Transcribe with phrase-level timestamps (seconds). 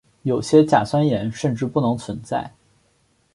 [0.23, 2.51] 有些甲酸盐甚至不能存在。